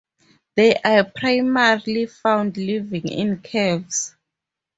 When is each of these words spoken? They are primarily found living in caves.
They 0.55 0.73
are 0.77 1.03
primarily 1.03 2.07
found 2.07 2.57
living 2.57 3.07
in 3.07 3.37
caves. 3.39 4.15